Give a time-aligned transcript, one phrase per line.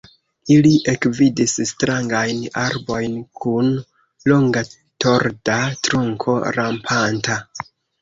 [0.53, 3.71] Ili ekvidis strangajn arbojn kun
[4.33, 4.67] longa
[5.07, 7.43] torda trunko rampanta.